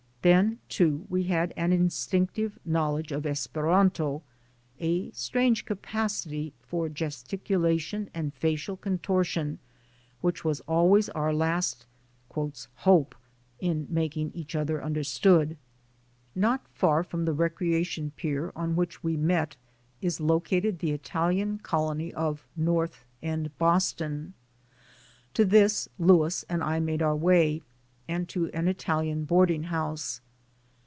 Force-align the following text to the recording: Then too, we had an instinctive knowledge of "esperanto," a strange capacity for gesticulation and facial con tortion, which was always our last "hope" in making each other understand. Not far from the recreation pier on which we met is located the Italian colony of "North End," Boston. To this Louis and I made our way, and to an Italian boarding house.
Then 0.23 0.59
too, 0.69 1.07
we 1.09 1.23
had 1.23 1.51
an 1.57 1.73
instinctive 1.73 2.59
knowledge 2.63 3.11
of 3.11 3.25
"esperanto," 3.25 4.21
a 4.79 5.09
strange 5.09 5.65
capacity 5.65 6.53
for 6.61 6.89
gesticulation 6.89 8.07
and 8.13 8.31
facial 8.31 8.77
con 8.77 8.99
tortion, 8.99 9.57
which 10.19 10.45
was 10.45 10.59
always 10.67 11.09
our 11.09 11.33
last 11.33 11.87
"hope" 12.35 13.15
in 13.59 13.87
making 13.89 14.29
each 14.35 14.55
other 14.55 14.83
understand. 14.83 15.57
Not 16.35 16.67
far 16.67 17.03
from 17.03 17.25
the 17.25 17.33
recreation 17.33 18.11
pier 18.15 18.51
on 18.55 18.75
which 18.75 19.03
we 19.03 19.17
met 19.17 19.55
is 20.03 20.19
located 20.21 20.77
the 20.77 20.91
Italian 20.91 21.57
colony 21.63 22.13
of 22.13 22.45
"North 22.55 23.05
End," 23.23 23.49
Boston. 23.57 24.35
To 25.33 25.43
this 25.43 25.89
Louis 25.97 26.45
and 26.47 26.63
I 26.63 26.79
made 26.79 27.01
our 27.01 27.15
way, 27.15 27.63
and 28.07 28.27
to 28.27 28.49
an 28.49 28.67
Italian 28.67 29.23
boarding 29.23 29.63
house. 29.65 30.19